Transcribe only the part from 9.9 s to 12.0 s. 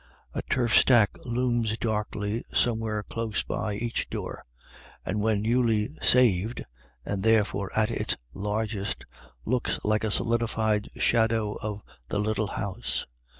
a solidified shadow of